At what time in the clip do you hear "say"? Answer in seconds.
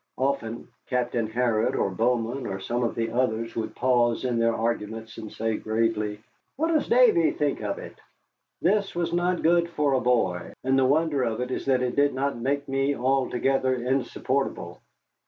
5.31-5.57